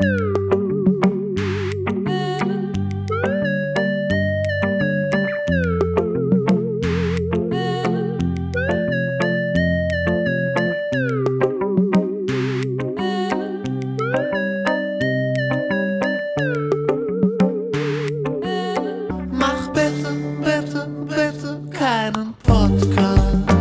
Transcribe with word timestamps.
Mach 0.00 0.06
bitte, 19.72 20.12
bitte, 20.44 20.86
bitte 21.08 21.60
keinen 21.76 22.34
Podcast. 22.44 23.57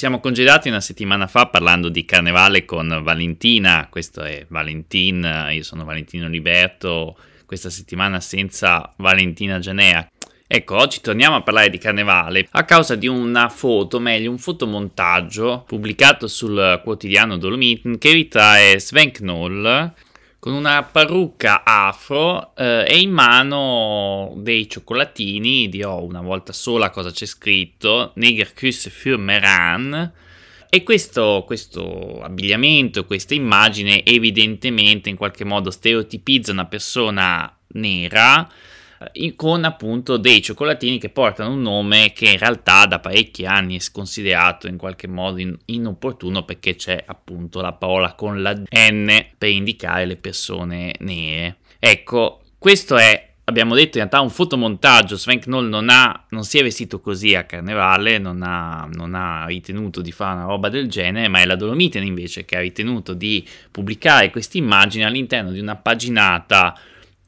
Siamo 0.00 0.18
congedati 0.18 0.70
una 0.70 0.80
settimana 0.80 1.26
fa 1.26 1.48
parlando 1.48 1.90
di 1.90 2.06
carnevale 2.06 2.64
con 2.64 3.00
Valentina, 3.02 3.86
questo 3.90 4.22
è 4.22 4.46
Valentin, 4.48 5.48
io 5.50 5.62
sono 5.62 5.84
Valentino 5.84 6.26
Liberto, 6.26 7.18
questa 7.44 7.68
settimana 7.68 8.18
senza 8.18 8.94
Valentina 8.96 9.58
Gianea. 9.58 10.10
Ecco, 10.46 10.76
oggi 10.76 11.02
torniamo 11.02 11.36
a 11.36 11.42
parlare 11.42 11.68
di 11.68 11.76
carnevale 11.76 12.48
a 12.52 12.64
causa 12.64 12.94
di 12.94 13.08
una 13.08 13.50
foto, 13.50 14.00
meglio 14.00 14.30
un 14.30 14.38
fotomontaggio 14.38 15.64
pubblicato 15.66 16.28
sul 16.28 16.80
quotidiano 16.82 17.36
Dolomiten 17.36 17.98
che 17.98 18.12
ritrae 18.12 18.80
Sven 18.80 19.10
Knoll 19.10 19.92
con 20.40 20.54
una 20.54 20.82
parrucca 20.82 21.62
afro 21.64 22.56
eh, 22.56 22.86
e 22.88 22.98
in 22.98 23.10
mano 23.10 24.32
dei 24.36 24.68
cioccolatini, 24.68 25.68
dirò 25.68 26.02
una 26.02 26.22
volta 26.22 26.54
sola 26.54 26.88
cosa 26.88 27.10
c'è 27.10 27.26
scritto, 27.26 28.12
Negerkuss 28.14 28.88
für 28.88 29.18
Meran, 29.18 30.12
e 30.70 30.82
questo, 30.82 31.44
questo 31.46 32.22
abbigliamento, 32.22 33.04
questa 33.04 33.34
immagine 33.34 34.02
evidentemente 34.04 35.10
in 35.10 35.16
qualche 35.16 35.44
modo 35.44 35.70
stereotipizza 35.70 36.52
una 36.52 36.66
persona 36.66 37.54
nera 37.72 38.48
eh, 39.12 39.34
con 39.34 39.64
appunto 39.64 40.16
dei 40.16 40.42
cioccolatini 40.42 40.98
che 40.98 41.08
portano 41.08 41.52
un 41.52 41.62
nome 41.62 42.12
che 42.12 42.30
in 42.30 42.38
realtà 42.38 42.86
da 42.86 42.98
parecchi 42.98 43.46
anni 43.46 43.76
è 43.78 43.82
considerato 43.92 44.66
in 44.66 44.76
qualche 44.76 45.06
modo 45.06 45.38
in- 45.40 45.56
inopportuno 45.66 46.44
perché 46.44 46.76
c'è 46.76 47.02
appunto 47.06 47.60
la 47.60 47.72
parola 47.72 48.14
con 48.14 48.42
la 48.42 48.52
N 48.52 49.26
per 49.38 49.48
indicare 49.48 50.04
le 50.04 50.16
persone 50.16 50.94
nere. 51.00 51.58
Ecco, 51.78 52.42
questo 52.58 52.96
è 52.98 53.28
abbiamo 53.50 53.74
detto 53.74 53.98
in 53.98 54.04
realtà 54.04 54.20
un 54.20 54.30
fotomontaggio, 54.30 55.16
Sven 55.16 55.40
Knoll 55.40 55.68
non, 55.68 55.88
ha, 55.88 56.24
non 56.30 56.44
si 56.44 56.58
è 56.58 56.62
vestito 56.62 57.00
così 57.00 57.34
a 57.34 57.44
carnevale, 57.44 58.18
non 58.18 58.42
ha, 58.42 58.88
non 58.92 59.14
ha, 59.14 59.44
ritenuto 59.46 60.00
di 60.00 60.12
fare 60.12 60.36
una 60.36 60.44
roba 60.44 60.68
del 60.68 60.88
genere, 60.88 61.28
ma 61.28 61.40
è 61.40 61.46
la 61.46 61.56
Dolomiten 61.56 62.04
invece 62.04 62.44
che 62.44 62.56
ha 62.56 62.60
ritenuto 62.60 63.12
di 63.12 63.46
pubblicare 63.70 64.30
questa 64.30 64.56
immagine 64.56 65.04
all'interno 65.04 65.50
di 65.50 65.58
una 65.58 65.76
paginata 65.76 66.78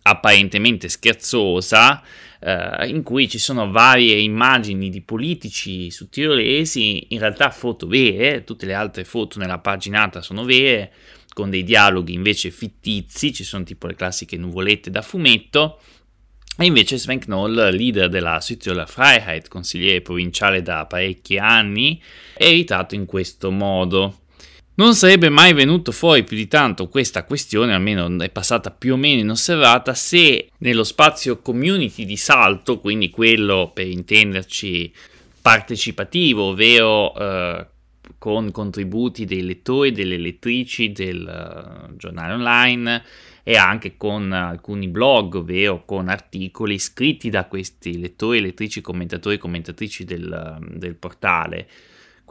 apparentemente 0.02 0.88
scherzosa 0.88 2.02
eh, 2.40 2.88
in 2.88 3.02
cui 3.02 3.28
ci 3.28 3.38
sono 3.38 3.70
varie 3.70 4.18
immagini 4.18 4.90
di 4.90 5.00
politici 5.00 5.90
sudtirolesi, 5.90 7.06
in 7.10 7.18
realtà 7.20 7.50
foto 7.50 7.86
vere, 7.86 8.44
tutte 8.44 8.66
le 8.66 8.74
altre 8.74 9.04
foto 9.04 9.38
nella 9.38 9.58
paginata 9.58 10.22
sono 10.22 10.44
vere, 10.44 10.92
con 11.32 11.48
dei 11.48 11.62
dialoghi 11.62 12.12
invece 12.12 12.50
fittizi, 12.50 13.32
ci 13.32 13.44
sono 13.44 13.64
tipo 13.64 13.86
le 13.86 13.94
classiche 13.94 14.36
nuvolette 14.36 14.90
da 14.90 15.02
fumetto, 15.02 15.78
e 16.58 16.66
invece 16.66 16.98
Sven 16.98 17.18
Knoll, 17.18 17.70
leader 17.70 18.10
della 18.10 18.38
Südtiroler 18.40 18.88
Freiheit, 18.88 19.48
consigliere 19.48 20.02
provinciale 20.02 20.60
da 20.60 20.84
parecchi 20.84 21.38
anni, 21.38 22.00
è 22.34 22.50
ritratto 22.50 22.94
in 22.94 23.06
questo 23.06 23.50
modo. 23.50 24.18
Non 24.74 24.94
sarebbe 24.94 25.28
mai 25.28 25.52
venuto 25.52 25.92
fuori 25.92 26.24
più 26.24 26.34
di 26.34 26.48
tanto 26.48 26.88
questa 26.88 27.24
questione, 27.24 27.74
almeno 27.74 28.18
è 28.22 28.30
passata 28.30 28.70
più 28.70 28.94
o 28.94 28.96
meno 28.96 29.20
inosservata, 29.20 29.92
se 29.92 30.48
nello 30.58 30.82
spazio 30.82 31.42
community 31.42 32.06
di 32.06 32.16
salto, 32.16 32.80
quindi 32.80 33.10
quello 33.10 33.70
per 33.74 33.86
intenderci 33.86 34.90
partecipativo, 35.42 36.44
ovvero 36.44 37.14
eh, 37.14 37.66
con 38.16 38.50
contributi 38.50 39.26
dei 39.26 39.42
lettori 39.42 39.92
delle 39.92 40.16
lettrici 40.16 40.90
del 40.90 41.88
uh, 41.90 41.96
giornale 41.96 42.32
online 42.32 43.04
e 43.42 43.56
anche 43.56 43.98
con 43.98 44.32
alcuni 44.32 44.88
blog, 44.88 45.34
ovvero 45.34 45.84
con 45.84 46.08
articoli 46.08 46.78
scritti 46.78 47.28
da 47.28 47.44
questi 47.44 47.98
lettori, 47.98 48.40
lettrici, 48.40 48.80
commentatori 48.80 49.36
commentatrici 49.36 50.04
del, 50.04 50.58
del 50.76 50.94
portale 50.94 51.68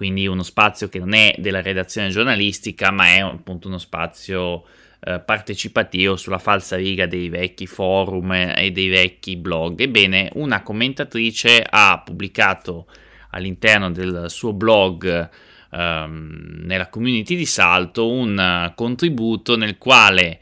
quindi 0.02 0.26
uno 0.26 0.42
spazio 0.42 0.90
che 0.90 0.98
non 0.98 1.14
è 1.14 1.36
della 1.38 1.62
redazione 1.62 2.10
giornalistica, 2.10 2.90
ma 2.90 3.06
è 3.06 3.20
appunto 3.20 3.68
uno 3.68 3.78
spazio 3.78 4.64
eh, 5.00 5.20
partecipativo 5.20 6.16
sulla 6.16 6.40
falsa 6.40 6.76
riga 6.76 7.06
dei 7.06 7.30
vecchi 7.30 7.68
forum 7.68 8.32
e 8.32 8.72
dei 8.74 8.88
vecchi 8.88 9.36
blog. 9.36 9.80
Ebbene, 9.80 10.32
una 10.34 10.64
commentatrice 10.64 11.64
ha 11.70 12.02
pubblicato 12.04 12.88
all'interno 13.30 13.92
del 13.92 14.26
suo 14.30 14.54
blog 14.54 15.30
ehm, 15.72 16.62
nella 16.64 16.90
community 16.90 17.36
di 17.36 17.46
Salto 17.46 18.10
un 18.10 18.72
contributo 18.74 19.56
nel 19.56 19.78
quale 19.78 20.40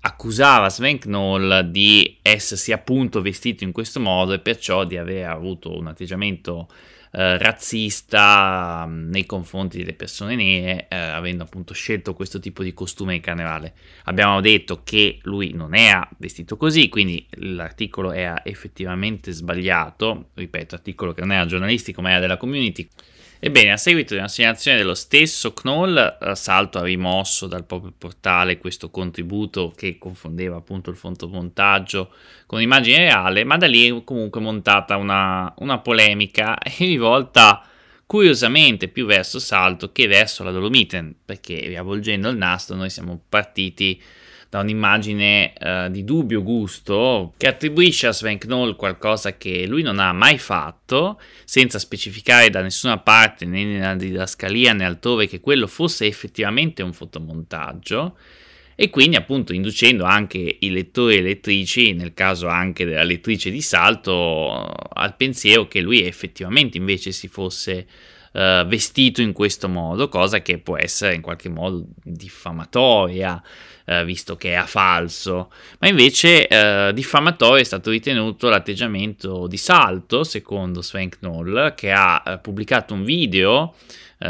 accusava 0.00 0.70
Sven 0.70 0.98
Knoll 0.98 1.60
di 1.68 2.16
essersi 2.22 2.72
appunto 2.72 3.20
vestito 3.20 3.62
in 3.62 3.72
questo 3.72 4.00
modo 4.00 4.32
e 4.32 4.38
perciò 4.38 4.84
di 4.84 4.96
aver 4.96 5.28
avuto 5.28 5.76
un 5.76 5.88
atteggiamento 5.88 6.68
eh, 7.12 7.36
razzista 7.38 8.86
mh, 8.86 9.10
nei 9.10 9.26
confronti 9.26 9.78
delle 9.78 9.92
persone 9.92 10.34
nere, 10.34 10.86
eh, 10.88 10.96
avendo 10.96 11.42
appunto 11.42 11.74
scelto 11.74 12.14
questo 12.14 12.38
tipo 12.38 12.62
di 12.62 12.72
costume 12.72 13.14
di 13.14 13.20
carnevale. 13.20 13.74
Abbiamo 14.04 14.40
detto 14.40 14.82
che 14.82 15.18
lui 15.22 15.52
non 15.52 15.74
era 15.74 16.08
vestito 16.18 16.56
così, 16.56 16.88
quindi 16.88 17.26
l'articolo 17.32 18.12
era 18.12 18.44
effettivamente 18.44 19.30
sbagliato, 19.32 20.30
ripeto, 20.34 20.74
articolo 20.74 21.12
che 21.12 21.20
non 21.20 21.32
era 21.32 21.46
giornalistico 21.46 22.00
ma 22.00 22.10
era 22.10 22.20
della 22.20 22.36
community. 22.38 22.88
Ebbene, 23.44 23.72
a 23.72 23.76
seguito 23.76 24.14
di 24.14 24.20
una 24.20 24.28
segnalazione 24.28 24.76
dello 24.76 24.94
stesso 24.94 25.52
Knoll, 25.52 26.32
Salto 26.34 26.78
ha 26.78 26.84
rimosso 26.84 27.48
dal 27.48 27.64
proprio 27.64 27.92
portale 27.98 28.56
questo 28.56 28.88
contributo 28.88 29.72
che 29.74 29.98
confondeva 29.98 30.58
appunto 30.58 30.90
il 30.90 30.96
fotomontaggio 30.96 32.14
con 32.46 32.60
l'immagine 32.60 32.98
reale, 32.98 33.42
ma 33.42 33.56
da 33.56 33.66
lì 33.66 33.88
è 33.88 34.04
comunque 34.04 34.40
montata 34.40 34.96
una, 34.96 35.52
una 35.58 35.80
polemica 35.80 36.56
rivolta 36.78 37.66
curiosamente 38.06 38.86
più 38.86 39.06
verso 39.06 39.40
Salto 39.40 39.90
che 39.90 40.06
verso 40.06 40.44
la 40.44 40.52
Dolomiten, 40.52 41.12
perché 41.24 41.66
riavvolgendo 41.66 42.28
il 42.28 42.36
nastro 42.36 42.76
noi 42.76 42.90
siamo 42.90 43.20
partiti 43.28 44.00
da 44.52 44.60
un'immagine 44.60 45.54
uh, 45.58 45.90
di 45.90 46.04
dubbio 46.04 46.42
gusto 46.42 47.32
che 47.38 47.48
attribuisce 47.48 48.08
a 48.08 48.12
Sven 48.12 48.36
Knoll 48.36 48.76
qualcosa 48.76 49.38
che 49.38 49.66
lui 49.66 49.80
non 49.80 49.98
ha 49.98 50.12
mai 50.12 50.36
fatto, 50.36 51.18
senza 51.44 51.78
specificare 51.78 52.50
da 52.50 52.60
nessuna 52.60 52.98
parte 52.98 53.46
né 53.46 53.64
nella 53.64 53.94
didascalia 53.94 54.74
né 54.74 54.84
altrove 54.84 55.26
che 55.26 55.40
quello 55.40 55.66
fosse 55.66 56.04
effettivamente 56.04 56.82
un 56.82 56.92
fotomontaggio. 56.92 58.18
E 58.74 58.90
quindi 58.90 59.16
appunto 59.16 59.54
inducendo 59.54 60.04
anche 60.04 60.58
i 60.60 60.70
lettori 60.70 61.16
e 61.16 61.22
lettrici, 61.22 61.94
nel 61.94 62.12
caso 62.12 62.46
anche 62.46 62.84
della 62.84 63.04
lettrice 63.04 63.50
di 63.50 63.62
salto, 63.62 64.52
al 64.52 65.16
pensiero 65.16 65.66
che 65.66 65.80
lui 65.80 66.04
effettivamente 66.04 66.76
invece 66.76 67.12
si 67.12 67.26
fosse 67.26 67.86
uh, 68.32 68.66
vestito 68.66 69.22
in 69.22 69.32
questo 69.32 69.68
modo, 69.68 70.08
cosa 70.08 70.40
che 70.42 70.58
può 70.58 70.76
essere 70.76 71.14
in 71.14 71.20
qualche 71.20 71.48
modo 71.48 71.84
diffamatoria, 72.02 73.42
uh, 73.86 74.04
visto 74.04 74.36
che 74.36 74.50
è 74.50 74.54
a 74.54 74.66
falso, 74.66 75.50
ma 75.78 75.88
invece 75.88 76.46
uh, 76.50 76.92
diffamatorio 76.92 77.60
è 77.60 77.64
stato 77.64 77.90
ritenuto 77.90 78.48
l'atteggiamento 78.48 79.46
di 79.46 79.56
Salto, 79.56 80.24
secondo 80.24 80.82
Sven 80.82 81.08
Knoll, 81.08 81.74
che 81.74 81.92
ha 81.92 82.38
pubblicato 82.40 82.94
un 82.94 83.04
video 83.04 83.74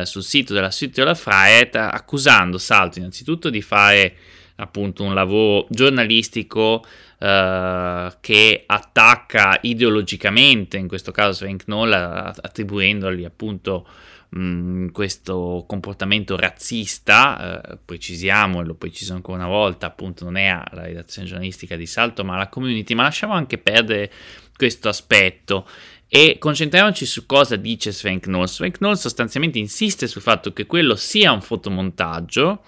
sul 0.04 0.22
sito 0.22 0.54
della 0.54 0.70
Südtiroler 0.70 1.14
Freiheit 1.14 1.76
accusando 1.76 2.56
Salto 2.56 2.98
innanzitutto 2.98 3.50
di 3.50 3.60
fare 3.60 4.14
appunto 4.56 5.02
un 5.02 5.12
lavoro 5.12 5.66
giornalistico 5.68 6.82
uh, 7.22 8.12
che 8.20 8.64
attacca 8.66 9.58
ideologicamente, 9.62 10.76
in 10.76 10.88
questo 10.88 11.12
caso 11.12 11.44
Sven 11.44 11.56
Knoll, 11.56 11.92
attribuendogli 11.92 13.24
appunto 13.24 13.86
mh, 14.30 14.88
questo 14.88 15.64
comportamento 15.68 16.36
razzista, 16.36 17.62
uh, 17.70 17.78
precisiamo 17.84 18.60
e 18.60 18.64
lo 18.64 18.74
preciso 18.74 19.14
ancora 19.14 19.38
una 19.38 19.48
volta, 19.48 19.86
appunto 19.86 20.24
non 20.24 20.36
è 20.36 20.46
alla 20.46 20.82
redazione 20.82 21.28
giornalistica 21.28 21.76
di 21.76 21.86
Salto 21.86 22.24
ma 22.24 22.34
alla 22.34 22.48
community, 22.48 22.94
ma 22.94 23.04
lasciamo 23.04 23.34
anche 23.34 23.58
perdere 23.58 24.10
questo 24.56 24.88
aspetto 24.88 25.66
e 26.08 26.36
concentriamoci 26.38 27.06
su 27.06 27.24
cosa 27.24 27.56
dice 27.56 27.92
Sven 27.92 28.20
Knoll. 28.20 28.44
Sven 28.44 28.72
Knoll 28.72 28.94
sostanzialmente 28.94 29.58
insiste 29.58 30.06
sul 30.06 30.20
fatto 30.20 30.52
che 30.52 30.66
quello 30.66 30.94
sia 30.94 31.32
un 31.32 31.40
fotomontaggio 31.40 32.62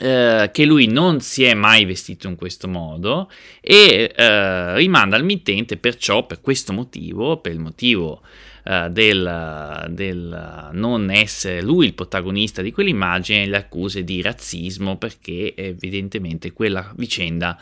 eh, 0.00 0.50
che 0.52 0.64
lui 0.64 0.86
non 0.86 1.20
si 1.20 1.42
è 1.42 1.54
mai 1.54 1.84
vestito 1.84 2.28
in 2.28 2.36
questo 2.36 2.68
modo 2.68 3.28
e 3.60 4.12
eh, 4.14 4.74
rimanda 4.76 5.16
al 5.16 5.24
mittente 5.24 5.76
perciò 5.76 6.24
per 6.24 6.40
questo 6.40 6.72
motivo, 6.72 7.38
per 7.38 7.52
il 7.52 7.58
motivo 7.58 8.22
eh, 8.64 8.88
del, 8.90 9.86
del, 9.90 10.68
non 10.72 11.10
essere 11.10 11.62
lui 11.62 11.86
il 11.86 11.94
protagonista 11.94 12.62
di 12.62 12.70
quell'immagine, 12.70 13.46
le 13.46 13.56
accuse 13.56 14.04
di 14.04 14.22
razzismo 14.22 14.96
perché 14.96 15.54
evidentemente 15.56 16.52
quella 16.52 16.92
vicenda 16.96 17.58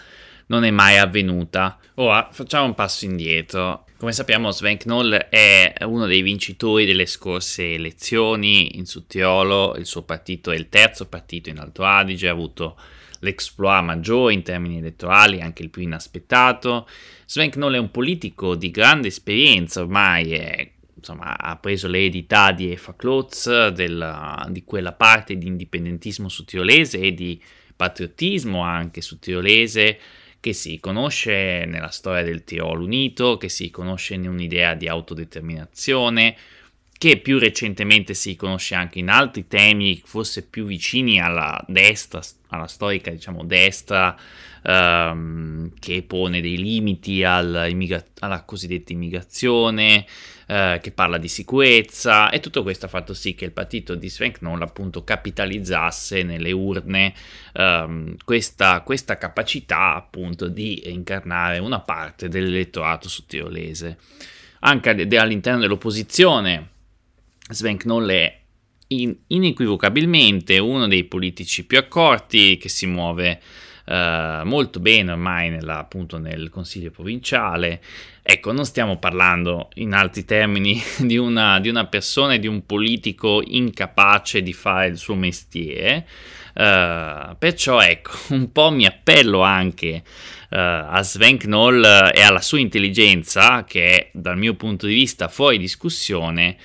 non 0.48 0.64
è 0.64 0.70
mai 0.70 0.98
avvenuta. 0.98 1.78
Ora 1.94 2.28
facciamo 2.30 2.66
un 2.66 2.74
passo 2.74 3.06
indietro. 3.06 3.85
Come 3.98 4.12
sappiamo 4.12 4.50
Sven 4.50 4.76
Knoll 4.76 5.14
è 5.14 5.72
uno 5.84 6.04
dei 6.04 6.20
vincitori 6.20 6.84
delle 6.84 7.06
scorse 7.06 7.72
elezioni 7.72 8.76
in 8.76 8.84
Suttiolo, 8.84 9.75
il 9.76 9.87
suo 9.87 10.02
partito 10.02 10.50
è 10.50 10.54
il 10.54 10.69
terzo 10.69 11.08
partito 11.08 11.48
in 11.48 11.58
Alto 11.58 11.82
Adige, 11.82 12.28
ha 12.28 12.32
avuto 12.32 12.76
l'exploit 13.20 13.82
maggiore 13.82 14.34
in 14.34 14.43
termini 14.43 14.76
elettorali, 14.76 15.40
anche 15.40 15.62
il 15.62 15.70
più 15.70 15.81
inaspettato. 15.81 16.87
Sven 17.25 17.48
Knoll 17.48 17.72
è 17.72 17.78
un 17.78 17.90
politico 17.90 18.54
di 18.54 18.70
grande 18.70 19.08
esperienza, 19.08 19.81
ormai 19.81 20.32
è, 20.32 20.70
insomma, 20.94 21.34
ha 21.38 21.56
preso 21.56 21.88
le 21.88 22.00
eredità 22.00 22.52
di 22.52 22.70
Efa 22.70 22.94
Klotz, 22.94 23.69
della, 23.69 24.46
di 24.50 24.62
quella 24.62 24.93
parte 24.93 25.38
di 25.38 25.46
indipendentismo 25.46 26.28
sudtirolese 26.28 26.98
e 27.00 27.14
di 27.14 27.43
patriottismo 27.75 28.60
anche 28.60 29.00
sudtirolese 29.00 29.98
che 30.40 30.52
si 30.52 30.78
conosce 30.80 31.64
nella 31.66 31.90
storia 31.90 32.22
del 32.22 32.44
Tirolo 32.44 32.84
Unito, 32.84 33.36
che 33.36 33.48
si 33.48 33.70
conosce 33.70 34.14
in 34.14 34.28
un'idea 34.28 34.74
di 34.74 34.88
autodeterminazione, 34.88 36.36
che 36.98 37.19
più 37.19 37.38
recentemente 37.38 38.14
si 38.14 38.37
conosce 38.37 38.75
anche 38.75 38.98
in 38.98 39.10
altri 39.10 39.46
temi, 39.46 40.00
forse 40.04 40.43
più 40.43 40.64
vicini 40.64 41.20
alla 41.20 41.62
destra, 41.69 42.22
alla 42.48 42.66
storica 42.66 43.10
diciamo 43.10 43.44
destra, 43.44 44.16
ehm, 44.62 45.72
che 45.78 46.02
pone 46.06 46.40
dei 46.40 46.56
limiti 46.56 47.22
alla, 47.22 47.69
cosiddetta 48.46 48.93
immigrazione, 48.93 50.06
eh, 50.46 50.78
che 50.82 50.90
parla 50.90 51.19
di 51.19 51.28
sicurezza 51.28 52.31
e 52.31 52.40
tutto 52.40 52.62
questo 52.62 52.87
ha 52.87 52.88
fatto 52.88 53.12
sì 53.12 53.34
che 53.34 53.44
il 53.44 53.52
partito 53.52 53.94
di 53.94 54.08
Sven 54.08 54.32
Knoll 54.32 54.62
appunto 54.62 55.04
capitalizzasse 55.04 56.22
nelle 56.22 56.52
urne 56.52 57.12
ehm, 57.52 58.16
questa, 58.25 58.81
questa, 58.81 59.19
capacità 59.19 59.94
appunto 59.94 60.48
di 60.48 60.90
incarnare 60.90 61.58
una 61.58 61.81
parte 61.81 62.28
dell'elettorato 62.28 63.08
sudtirolese. 63.08 63.98
Anche 64.60 64.88
all'interno 64.90 65.60
dell'opposizione 65.60 66.70
Sven 67.48 67.76
Knoll 67.76 68.10
è 68.10 68.40
in, 68.88 69.16
inequivocabilmente 69.28 70.58
uno 70.58 70.87
dei 70.87 71.04
politici 71.04 71.64
più 71.64 71.78
accorti 71.78 72.56
che 72.56 72.69
si 72.69 72.87
muove 72.87 73.40
Uh, 73.87 74.44
molto 74.44 74.81
bene 74.81 75.12
ormai 75.12 75.48
nella, 75.48 75.78
appunto 75.78 76.19
nel 76.19 76.48
consiglio 76.48 76.90
provinciale. 76.90 77.81
Ecco, 78.20 78.50
non 78.50 78.64
stiamo 78.64 78.98
parlando 78.98 79.69
in 79.75 79.93
altri 79.93 80.25
termini 80.25 80.82
di 80.98 81.16
una, 81.16 81.60
di 81.60 81.69
una 81.69 81.87
persona 81.87 82.34
e 82.34 82.40
di 82.40 82.48
un 82.48 82.66
politico 82.66 83.40
incapace 83.46 84.43
di 84.43 84.52
fare 84.52 84.88
il 84.88 84.96
suo 84.96 85.14
mestiere. 85.14 86.04
Uh, 86.52 87.37
perciò 87.38 87.81
ecco, 87.81 88.10
un 88.34 88.50
po' 88.50 88.72
mi 88.72 88.87
appello 88.87 89.43
anche 89.43 90.02
uh, 90.02 90.56
a 90.56 91.00
Sven 91.04 91.37
Knoll 91.37 91.84
e 92.12 92.22
alla 92.22 92.40
sua 92.40 92.58
intelligenza, 92.58 93.62
che 93.62 93.84
è 93.84 94.10
dal 94.12 94.37
mio 94.37 94.54
punto 94.54 94.88
di 94.88 94.94
vista 94.94 95.28
fuori 95.28 95.58
discussione, 95.58 96.56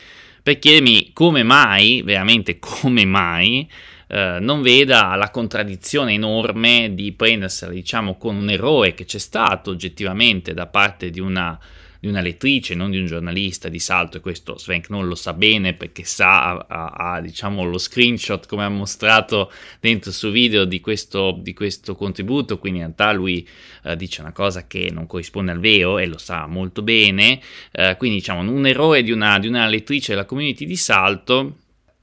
per 0.44 0.60
chiedermi 0.60 1.12
come 1.14 1.44
mai, 1.44 2.02
veramente 2.04 2.58
come 2.60 3.06
mai, 3.06 3.70
eh, 4.08 4.38
non 4.42 4.62
veda 4.62 5.16
la 5.16 5.30
contraddizione 5.30 6.14
enorme 6.14 6.94
di 6.94 7.12
prendersela, 7.14 7.72
diciamo, 7.72 8.18
con 8.18 8.36
un 8.36 8.50
errore 8.50 8.94
che 8.94 9.06
c'è 9.06 9.20
stato 9.20 9.72
oggettivamente 9.72 10.54
da 10.54 10.68
parte 10.68 11.10
di 11.10 11.20
una, 11.20 11.58
di 12.02 12.08
una 12.08 12.22
lettrice, 12.22 12.74
non 12.74 12.90
di 12.90 12.98
un 12.98 13.06
giornalista 13.06 13.70
di 13.70 13.78
salto, 13.78 14.18
e 14.18 14.22
questo 14.22 14.58
Sven 14.58 14.82
non 14.88 15.08
lo 15.08 15.14
sa 15.14 15.34
bene 15.34 15.74
perché 15.74 16.04
sa, 16.04 16.58
ha, 16.58 16.88
ha, 16.88 17.22
diciamo, 17.22 17.64
lo 17.64 17.78
screenshot 17.78 18.48
come 18.48 18.64
ha 18.64 18.70
mostrato 18.70 19.52
dentro 19.80 20.10
il 20.10 20.16
suo 20.16 20.32
video 20.32 20.66
di 20.66 20.82
questo, 20.82 21.38
di 21.40 21.54
questo 21.54 21.94
contributo, 21.94 22.58
quindi 22.58 22.80
in 22.80 22.86
realtà 22.86 23.12
lui 23.12 23.48
eh, 23.84 23.96
dice 23.96 24.22
una 24.22 24.32
cosa 24.32 24.66
che 24.66 24.90
non 24.92 25.06
corrisponde 25.06 25.52
al 25.52 25.60
vero 25.60 26.00
e 26.00 26.08
lo 26.08 26.18
sa 26.18 26.48
molto 26.48 26.82
bene, 26.82 27.40
eh, 27.72 27.96
quindi 28.00 28.18
diciamo 28.18 28.42
un 28.52 28.66
errore 28.66 29.04
di 29.04 29.12
una, 29.12 29.38
di 29.38 29.48
una 29.48 29.68
lettrice 29.68 30.14
della 30.14 30.26
community 30.26 30.66
di 30.66 30.76
salto 30.76 31.58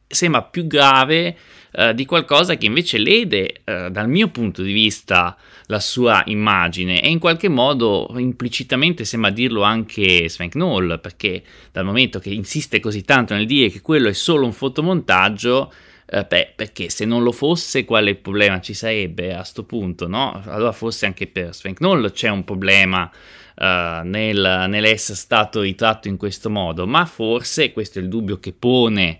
sembra 0.07 0.43
più 0.43 0.67
grave 0.67 1.37
eh, 1.73 1.95
di 1.95 2.05
qualcosa 2.05 2.57
che 2.57 2.67
invece 2.67 2.99
lede, 2.99 3.61
eh, 3.65 3.91
dal 3.91 4.09
mio 4.09 4.29
punto 4.29 4.63
di 4.63 4.73
vista, 4.73 5.37
la 5.67 5.81
sua 5.81 6.23
immagine. 6.27 7.01
E 7.03 7.09
in 7.09 7.19
qualche 7.19 7.49
modo 7.49 8.13
implicitamente 8.17 9.05
sembra 9.05 9.31
dirlo 9.31 9.63
anche 9.63 10.29
Sven 10.29 10.51
Knoll, 10.51 11.01
perché 11.01 11.43
dal 11.73 11.85
momento 11.85 12.19
che 12.19 12.31
insiste 12.31 12.81
così 12.81 13.03
tanto 13.03 13.35
nel 13.35 13.47
dire 13.47 13.71
che 13.71 13.81
quello 13.81 14.09
è 14.09 14.15
solo 14.15 14.47
un 14.47 14.53
fotomontaggio, 14.53 15.73
eh, 16.11 16.25
beh, 16.25 16.53
perché 16.57 16.89
se 16.89 17.05
non 17.05 17.23
lo 17.23 17.33
fosse, 17.33 17.85
quale 17.85 18.15
problema? 18.15 18.61
Ci 18.61 18.73
sarebbe 18.73 19.35
a 19.35 19.41
questo 19.41 19.65
punto, 19.65 20.09
no? 20.09 20.41
Allora 20.47 20.73
forse 20.73 21.05
anche 21.05 21.27
per 21.27 21.55
Sven 21.55 21.75
Knoll 21.75 22.11
c'è 22.13 22.31
un 22.31 22.45
problema 22.45 23.11
uh, 23.57 23.65
nel, 24.05 24.65
nell'essere 24.69 25.19
stato 25.19 25.61
ritratto 25.61 26.09
in 26.09 26.17
questo 26.17 26.49
modo, 26.49 26.87
ma 26.87 27.05
forse, 27.05 27.73
questo 27.73 27.99
è 27.99 28.03
il 28.03 28.09
dubbio 28.09 28.39
che 28.39 28.55
pone 28.55 29.19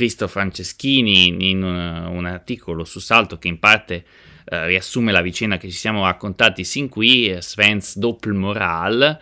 Cristo 0.00 0.28
Franceschini 0.28 1.50
in 1.50 1.62
un, 1.62 1.76
un 1.76 2.24
articolo 2.24 2.84
su 2.84 3.00
Salto 3.00 3.36
che 3.36 3.48
in 3.48 3.58
parte 3.58 4.02
uh, 4.50 4.64
riassume 4.64 5.12
la 5.12 5.20
vicenda 5.20 5.58
che 5.58 5.68
ci 5.68 5.76
siamo 5.76 6.06
raccontati 6.06 6.64
sin 6.64 6.88
qui, 6.88 7.28
eh, 7.28 7.42
Svens 7.42 7.98
Doppelmoral, 7.98 9.20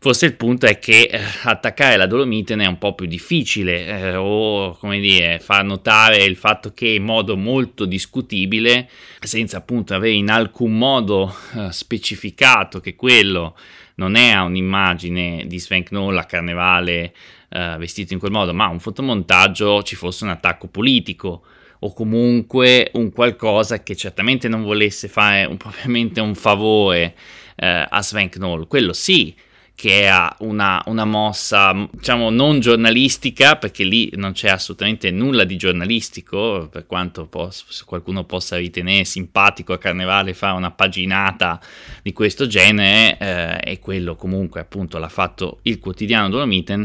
Forse 0.00 0.26
il 0.26 0.36
punto 0.36 0.66
è 0.66 0.78
che 0.78 1.08
eh, 1.10 1.20
attaccare 1.42 1.96
la 1.96 2.06
Dolomite 2.06 2.54
è 2.54 2.66
un 2.66 2.78
po' 2.78 2.94
più 2.94 3.06
difficile 3.06 3.86
eh, 3.86 4.14
o 4.14 4.76
come 4.76 5.00
dire 5.00 5.40
far 5.40 5.64
notare 5.64 6.22
il 6.22 6.36
fatto 6.36 6.72
che 6.72 6.86
in 6.86 7.02
modo 7.02 7.36
molto 7.36 7.84
discutibile 7.84 8.88
senza 9.18 9.56
appunto 9.56 9.94
avere 9.94 10.14
in 10.14 10.30
alcun 10.30 10.78
modo 10.78 11.34
eh, 11.56 11.72
specificato 11.72 12.78
che 12.78 12.94
quello 12.94 13.56
non 13.96 14.14
è 14.14 14.36
un'immagine 14.36 15.42
di 15.48 15.58
Sven 15.58 15.82
Knoll 15.82 16.16
a 16.16 16.26
carnevale 16.26 17.12
eh, 17.48 17.76
vestito 17.78 18.12
in 18.12 18.18
quel 18.18 18.32
modo 18.32 18.52
ma 18.52 18.66
un 18.66 18.80
fotomontaggio 18.80 19.82
ci 19.82 19.96
fosse 19.96 20.24
un 20.24 20.30
attacco 20.30 20.68
politico 20.68 21.42
o 21.80 21.92
comunque 21.92 22.90
un 22.94 23.12
qualcosa 23.12 23.82
che 23.82 23.94
certamente 23.94 24.48
non 24.48 24.62
volesse 24.62 25.08
fare 25.08 25.44
un, 25.44 25.56
propriamente 25.58 26.20
un 26.20 26.34
favore 26.34 27.14
eh, 27.56 27.86
a 27.88 28.02
Sven 28.02 28.28
Knoll. 28.28 28.66
Quello 28.66 28.92
sì 28.92 29.34
che 29.78 30.00
era 30.00 30.34
una, 30.40 30.82
una, 30.86 31.04
mossa, 31.04 31.88
diciamo, 31.92 32.30
non 32.30 32.58
giornalistica, 32.58 33.54
perché 33.54 33.84
lì 33.84 34.10
non 34.16 34.32
c'è 34.32 34.48
assolutamente 34.48 35.12
nulla 35.12 35.44
di 35.44 35.56
giornalistico, 35.56 36.68
per 36.68 36.84
quanto 36.84 37.26
poss- 37.26 37.84
qualcuno 37.84 38.24
possa 38.24 38.56
ritenere 38.56 39.04
simpatico 39.04 39.72
a 39.72 39.78
Carnevale 39.78 40.34
fare 40.34 40.56
una 40.56 40.72
paginata 40.72 41.60
di 42.02 42.12
questo 42.12 42.48
genere, 42.48 43.18
eh, 43.20 43.70
e 43.70 43.78
quello 43.78 44.16
comunque 44.16 44.58
appunto 44.58 44.98
l'ha 44.98 45.08
fatto 45.08 45.60
il 45.62 45.78
quotidiano 45.78 46.28
Dolomiten, 46.28 46.84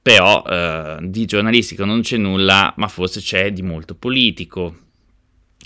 però 0.00 0.42
eh, 0.46 0.98
di 1.02 1.24
giornalistico 1.24 1.84
non 1.84 2.00
c'è 2.00 2.16
nulla, 2.16 2.72
ma 2.76 2.88
forse 2.88 3.20
c'è 3.20 3.52
di 3.52 3.62
molto 3.62 3.94
politico. 3.94 4.76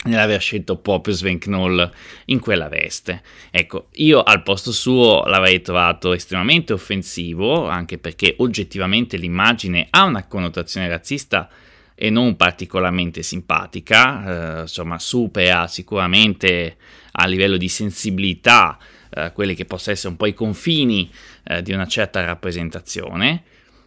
nell'aver 0.05 0.41
scelto 0.41 0.79
proprio 0.79 1.15
Sven 1.15 1.39
Knoll 1.39 1.91
in 2.27 2.41
quella 2.41 2.69
veste. 2.69 3.23
Ecco, 3.51 3.89
io 3.95 4.23
al 4.23 4.43
posto 4.43 4.73
suo 4.73 5.23
l'avrei 5.27 5.61
trovato 5.63 6.13
estremamente 6.13 6.73
offensivo, 6.73 7.69
anche 7.69 7.99
perché 7.99 8.35
oggettivamente 8.39 9.17
l'immagine 9.17 9.87
ha 9.91 10.05
una 10.05 10.27
connotazione 10.27 10.89
razzista 10.89 11.49
e 11.95 12.11
non 12.11 12.35
particolarmente 12.37 13.23
simpatica, 13.23 14.59
eh, 14.59 14.61
insomma 14.63 14.99
supera 14.99 15.69
sicuramente 15.69 16.77
a 17.13 17.27
livello 17.27 17.57
di 17.57 17.69
sensibilità 17.69 18.79
eh, 19.11 19.31
quelli 19.33 19.55
che 19.55 19.67
possono 19.67 19.95
essere 19.95 20.09
un 20.09 20.17
po' 20.17 20.27
i 20.27 20.35
confini 20.35 21.09
eh, 21.45 21.63
di 21.63 21.73
una 21.73 21.87
certa 21.87 22.25
rappresentazione. 22.25 23.45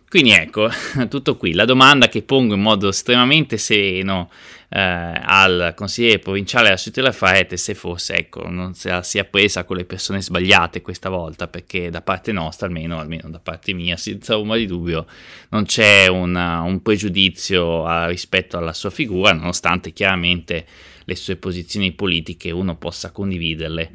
Quindi 0.07 0.31
ecco, 0.31 0.69
tutto 1.09 1.35
qui. 1.35 1.53
La 1.53 1.65
domanda 1.65 2.07
che 2.07 2.21
pongo 2.21 2.53
in 2.53 2.61
modo 2.61 2.89
estremamente 2.89 3.57
sereno 3.57 4.29
eh, 4.69 4.79
al 4.79 5.73
consigliere 5.75 6.19
provinciale 6.19 6.65
della 6.65 6.77
città 6.77 7.01
di 7.01 7.07
Lafayette 7.07 7.57
se 7.57 7.73
fosse, 7.73 8.15
ecco, 8.15 8.47
non 8.49 8.75
se 8.75 8.89
la 8.89 9.03
sia 9.03 9.23
presa 9.23 9.63
con 9.63 9.77
le 9.77 9.85
persone 9.85 10.21
sbagliate 10.21 10.81
questa 10.81 11.09
volta, 11.09 11.47
perché 11.47 11.89
da 11.89 12.01
parte 12.01 12.31
nostra, 12.31 12.67
almeno, 12.67 12.99
almeno 12.99 13.29
da 13.29 13.39
parte 13.39 13.73
mia, 13.73 13.97
senza 13.97 14.37
ombra 14.37 14.57
di 14.57 14.67
dubbio, 14.67 15.05
non 15.49 15.65
c'è 15.65 16.07
una, 16.07 16.61
un 16.61 16.81
pregiudizio 16.81 17.85
a, 17.85 18.07
rispetto 18.07 18.57
alla 18.57 18.73
sua 18.73 18.89
figura, 18.91 19.33
nonostante 19.33 19.91
chiaramente 19.91 20.65
le 21.03 21.15
sue 21.15 21.35
posizioni 21.35 21.91
politiche 21.91 22.51
uno 22.51 22.75
possa 22.77 23.11
condividerle 23.11 23.91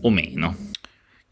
o 0.00 0.10
meno. 0.10 0.70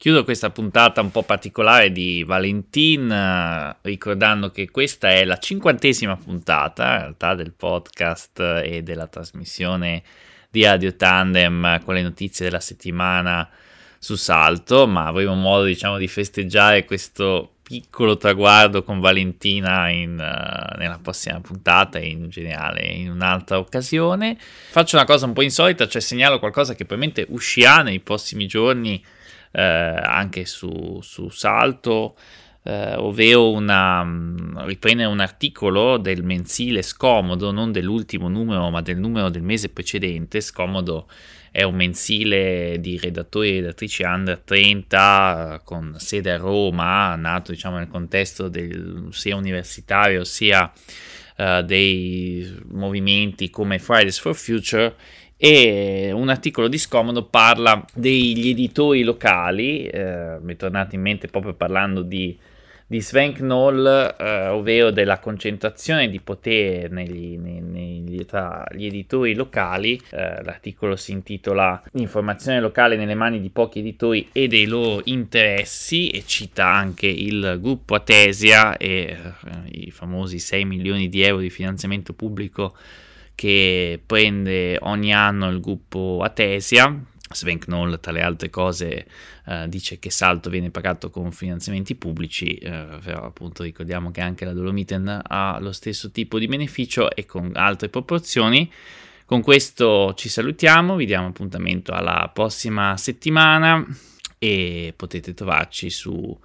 Chiudo 0.01 0.25
questa 0.25 0.49
puntata 0.49 1.03
un 1.03 1.11
po' 1.11 1.25
particolare 1.25 1.93
di 1.93 2.25
Valentin 2.25 3.11
eh, 3.11 3.77
ricordando 3.83 4.51
che 4.51 4.71
questa 4.71 5.11
è 5.11 5.27
la 5.27 5.37
cinquantesima 5.37 6.17
puntata 6.17 6.93
in 6.93 6.99
realtà 7.01 7.35
del 7.35 7.53
podcast 7.53 8.63
e 8.65 8.81
della 8.83 9.09
trasmissione 9.09 10.03
di 10.49 10.65
Radio 10.65 10.97
Tandem 10.97 11.85
con 11.85 11.93
le 11.93 12.01
notizie 12.01 12.47
della 12.47 12.61
settimana 12.61 13.47
su 13.99 14.17
Salto, 14.17 14.87
ma 14.87 15.05
avremo 15.05 15.35
modo 15.35 15.65
diciamo 15.65 15.99
di 15.99 16.09
festeggiare 16.09 16.87
questo 16.87 17.57
piccolo 17.63 18.17
traguardo 18.17 18.83
con 18.83 19.01
Valentina 19.01 19.91
in, 19.91 20.13
uh, 20.13 20.79
nella 20.79 20.99
prossima 21.03 21.43
puntata 21.43 21.99
e 21.99 22.09
in 22.09 22.31
generale 22.31 22.87
in 22.87 23.11
un'altra 23.11 23.59
occasione. 23.59 24.39
Faccio 24.39 24.97
una 24.97 25.05
cosa 25.05 25.27
un 25.27 25.35
po' 25.35 25.43
insolita, 25.43 25.87
cioè 25.87 26.01
segnalo 26.01 26.39
qualcosa 26.39 26.75
che 26.75 26.87
probabilmente 26.87 27.27
uscirà 27.29 27.83
nei 27.83 28.01
prossimi 28.01 28.47
giorni 28.47 29.05
eh, 29.53 29.63
anche 29.63 30.45
su, 30.45 31.01
su 31.03 31.29
Salto, 31.29 32.17
eh, 32.63 32.95
ovvero 32.97 33.51
una, 33.51 34.05
mm, 34.05 34.59
riprende 34.61 35.05
un 35.05 35.21
articolo 35.21 35.97
del 35.97 36.23
mensile 36.23 36.83
Scomodo, 36.83 37.51
non 37.51 37.73
dell'ultimo 37.73 38.29
numero, 38.29 38.71
ma 38.71 38.83
del 38.83 38.99
numero 38.99 39.31
del 39.31 39.43
mese 39.43 39.71
precedente. 39.71 40.41
Scomodo 40.41 41.09
è 41.51 41.63
un 41.63 41.75
mensile 41.75 42.77
di 42.79 42.99
redattori 42.99 43.51
e 43.51 43.61
redattrici 43.61 44.03
under 44.05 44.39
30 44.39 45.63
con 45.65 45.97
sede 45.99 46.33
a 46.33 46.37
Roma, 46.37 47.17
nato 47.17 47.51
diciamo 47.51 47.79
nel 47.79 47.89
contesto 47.89 48.49
del, 48.49 49.09
sia 49.11 49.35
universitario 49.35 50.23
sia 50.23 50.71
uh, 51.39 51.63
dei 51.63 52.57
movimenti 52.69 53.51
come 53.51 53.81
Fridays 53.81 54.21
for 54.21 54.37
Future 54.37 54.95
e 55.43 56.13
un 56.13 56.29
articolo 56.29 56.69
di 56.69 56.77
Scomodo 56.77 57.25
parla 57.25 57.83
degli 57.95 58.51
editori 58.51 59.03
locali, 59.03 59.87
eh, 59.87 60.37
mi 60.39 60.53
è 60.53 60.57
tornato 60.57 60.97
in 60.97 61.01
mente 61.01 61.29
proprio 61.29 61.55
parlando 61.55 62.03
di, 62.03 62.37
di 62.87 63.01
Sven 63.01 63.33
Knoll, 63.33 63.87
eh, 64.19 64.49
ovvero 64.49 64.91
della 64.91 65.19
concentrazione 65.19 66.11
di 66.11 66.21
potere 66.21 66.89
negli, 66.89 67.39
negli, 67.39 68.23
tra 68.27 68.67
gli 68.71 68.85
editori 68.85 69.33
locali. 69.33 69.99
Eh, 70.11 70.43
l'articolo 70.43 70.95
si 70.95 71.13
intitola 71.13 71.83
Informazione 71.93 72.61
locale 72.61 72.97
nelle 72.97 73.15
mani 73.15 73.41
di 73.41 73.49
pochi 73.49 73.79
editori 73.79 74.29
e 74.33 74.47
dei 74.47 74.67
loro 74.67 75.01
interessi 75.05 76.11
e 76.11 76.23
cita 76.27 76.67
anche 76.67 77.07
il 77.07 77.57
gruppo 77.63 77.95
Atesia 77.95 78.77
e 78.77 79.17
eh, 79.17 79.87
i 79.87 79.91
famosi 79.91 80.39
6 80.39 80.67
milioni 80.67 81.09
di 81.09 81.23
euro 81.23 81.41
di 81.41 81.49
finanziamento 81.49 82.13
pubblico 82.13 82.75
che 83.41 83.99
prende 84.05 84.77
ogni 84.83 85.15
anno 85.15 85.49
il 85.49 85.63
gruppo 85.63 86.21
Atesia. 86.23 86.95
Sven 87.33 87.59
Knoll, 87.59 87.99
tra 87.99 88.13
le 88.13 88.21
altre 88.21 88.51
cose, 88.51 89.07
eh, 89.47 89.67
dice 89.67 89.99
che 89.99 90.11
Salto 90.11 90.51
viene 90.51 90.69
pagato 90.69 91.09
con 91.09 91.33
finanziamenti 91.33 91.95
pubblici, 91.95 92.57
eh, 92.57 92.99
però 93.03 93.23
appunto 93.23 93.63
ricordiamo 93.63 94.11
che 94.11 94.21
anche 94.21 94.45
la 94.45 94.53
Dolomiten 94.53 95.23
ha 95.27 95.59
lo 95.59 95.73
stesso 95.73 96.11
tipo 96.11 96.39
di 96.39 96.49
beneficio 96.49 97.11
e 97.11 97.25
con 97.25 97.53
altre 97.55 97.89
proporzioni. 97.89 98.71
Con 99.25 99.41
questo 99.41 100.13
ci 100.19 100.29
salutiamo, 100.29 100.95
vi 100.97 101.07
diamo 101.07 101.29
appuntamento 101.29 101.93
alla 101.93 102.31
prossima 102.35 102.95
settimana 102.99 103.83
e 104.37 104.93
potete 104.95 105.33
trovarci 105.33 105.89
su 105.89 106.39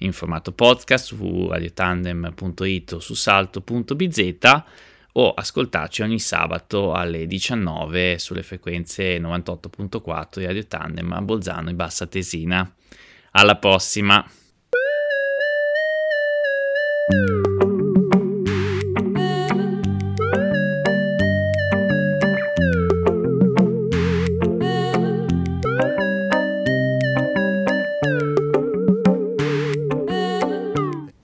in 0.00 0.12
formato 0.12 0.52
podcast 0.52 1.06
su 1.06 1.48
radiotandem.it 1.48 2.92
o 2.92 3.00
su 3.00 3.14
salto.bz 3.14 4.34
o 5.18 5.32
ascoltarci 5.32 6.02
ogni 6.02 6.18
sabato 6.18 6.92
alle 6.92 7.26
19 7.26 8.18
sulle 8.18 8.42
frequenze 8.42 9.18
98.4 9.18 10.38
di 10.38 10.46
Radio 10.46 10.66
Tandem 10.66 11.12
a 11.12 11.22
Bolzano 11.22 11.70
e 11.70 11.74
Bassa 11.74 12.06
Tesina. 12.06 12.70
Alla 13.32 13.56
prossima! 13.56 14.24